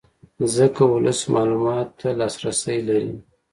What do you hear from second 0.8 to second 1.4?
ولس